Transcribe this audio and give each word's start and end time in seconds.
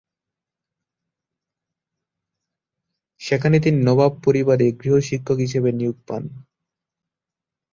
সেখানে 3.21 3.57
তিনি 3.59 3.77
নবাব 3.81 4.11
পরিবারের 4.25 4.71
গৃহ-শিক্ষক 4.75 5.37
হিসেবে 5.37 5.69
নিয়োগ 5.71 5.97
পান। 6.07 6.23